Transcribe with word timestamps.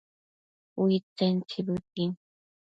Uidtsen 0.81 1.35
tsibëtin 1.47 2.11